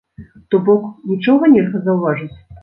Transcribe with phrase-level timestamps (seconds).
[0.53, 2.33] То бок, нічога нельга заўважыць?